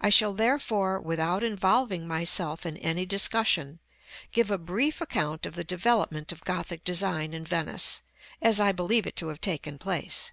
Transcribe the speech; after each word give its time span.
I 0.00 0.10
shall 0.10 0.34
therefore, 0.34 1.00
without 1.00 1.44
involving 1.44 2.04
myself 2.04 2.66
in 2.66 2.76
any 2.78 3.06
discussion, 3.06 3.78
give 4.32 4.50
a 4.50 4.58
brief 4.58 5.00
account 5.00 5.46
of 5.46 5.54
the 5.54 5.62
developement 5.62 6.32
of 6.32 6.42
Gothic 6.42 6.82
design 6.82 7.32
in 7.32 7.44
Venice, 7.44 8.02
as 8.42 8.58
I 8.58 8.72
believe 8.72 9.06
it 9.06 9.14
to 9.18 9.28
have 9.28 9.40
taken 9.40 9.78
place. 9.78 10.32